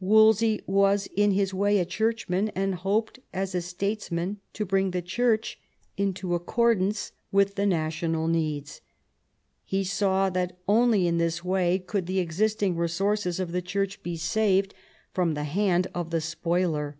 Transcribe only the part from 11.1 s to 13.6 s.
this way could the existing resources of